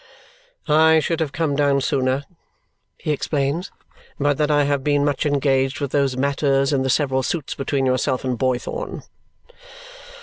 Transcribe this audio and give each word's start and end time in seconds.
"I 0.67 0.99
should 0.99 1.19
have 1.19 1.31
come 1.31 1.55
down 1.55 1.79
sooner," 1.79 2.23
he 2.97 3.11
explains, 3.11 3.71
"but 4.19 4.39
that 4.39 4.49
I 4.49 4.63
have 4.63 4.83
been 4.83 5.05
much 5.05 5.27
engaged 5.27 5.79
with 5.79 5.91
those 5.91 6.17
matters 6.17 6.73
in 6.73 6.81
the 6.81 6.89
several 6.89 7.21
suits 7.21 7.53
between 7.53 7.85
yourself 7.85 8.23
and 8.25 8.35
Boythorn." 8.35 9.03